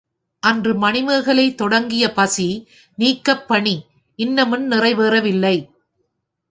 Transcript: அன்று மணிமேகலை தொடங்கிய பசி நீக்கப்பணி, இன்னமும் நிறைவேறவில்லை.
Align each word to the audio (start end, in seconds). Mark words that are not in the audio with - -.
அன்று 0.43 0.73
மணிமேகலை 0.75 1.55
தொடங்கிய 1.55 2.13
பசி 2.13 2.47
நீக்கப்பணி, 2.97 3.75
இன்னமும் 4.19 4.71
நிறைவேறவில்லை. 4.71 5.55